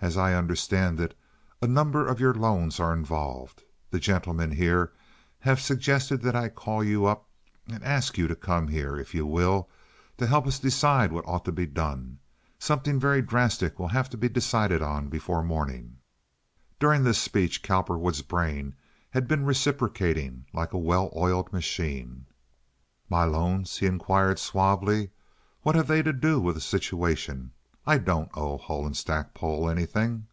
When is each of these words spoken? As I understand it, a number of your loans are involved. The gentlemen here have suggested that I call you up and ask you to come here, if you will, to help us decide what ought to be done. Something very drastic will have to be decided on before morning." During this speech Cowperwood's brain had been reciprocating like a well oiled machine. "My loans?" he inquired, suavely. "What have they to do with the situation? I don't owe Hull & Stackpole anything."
As 0.00 0.18
I 0.18 0.34
understand 0.34 1.00
it, 1.00 1.16
a 1.62 1.66
number 1.66 2.06
of 2.06 2.20
your 2.20 2.34
loans 2.34 2.78
are 2.78 2.92
involved. 2.92 3.62
The 3.90 3.98
gentlemen 3.98 4.50
here 4.50 4.92
have 5.40 5.60
suggested 5.62 6.20
that 6.20 6.36
I 6.36 6.50
call 6.50 6.84
you 6.84 7.06
up 7.06 7.26
and 7.68 7.82
ask 7.82 8.18
you 8.18 8.28
to 8.28 8.36
come 8.36 8.68
here, 8.68 8.98
if 8.98 9.14
you 9.14 9.24
will, 9.24 9.70
to 10.18 10.26
help 10.26 10.46
us 10.46 10.58
decide 10.58 11.10
what 11.10 11.26
ought 11.26 11.46
to 11.46 11.52
be 11.52 11.64
done. 11.64 12.18
Something 12.58 13.00
very 13.00 13.22
drastic 13.22 13.78
will 13.78 13.88
have 13.88 14.10
to 14.10 14.18
be 14.18 14.28
decided 14.28 14.82
on 14.82 15.08
before 15.08 15.42
morning." 15.42 15.96
During 16.78 17.02
this 17.02 17.18
speech 17.18 17.62
Cowperwood's 17.62 18.20
brain 18.20 18.74
had 19.08 19.26
been 19.26 19.46
reciprocating 19.46 20.44
like 20.52 20.74
a 20.74 20.76
well 20.78 21.10
oiled 21.16 21.50
machine. 21.50 22.26
"My 23.08 23.24
loans?" 23.24 23.78
he 23.78 23.86
inquired, 23.86 24.38
suavely. 24.38 25.08
"What 25.62 25.74
have 25.76 25.86
they 25.86 26.02
to 26.02 26.12
do 26.12 26.40
with 26.42 26.56
the 26.56 26.60
situation? 26.60 27.52
I 27.86 27.98
don't 27.98 28.30
owe 28.32 28.56
Hull 28.56 28.90
& 28.94 28.94
Stackpole 28.94 29.68
anything." 29.68 30.28